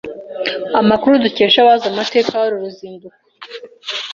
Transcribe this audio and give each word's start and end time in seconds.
Amakuru 0.79 1.21
dukesha 1.25 1.57
abazi 1.61 1.85
amateka 1.87 2.31
y’uru 2.39 2.61
ruzinduko 2.63 3.17